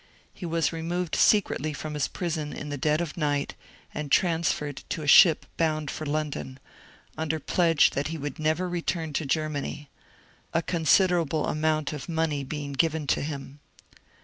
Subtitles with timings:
[0.33, 3.53] He was removed secretly from his prison in the dead of night
[3.93, 6.57] and transferred to a ship bound for London,
[7.19, 9.91] under pledge that he would never return to Ger many,—
[10.55, 13.59] a considerable amount of money being given to him.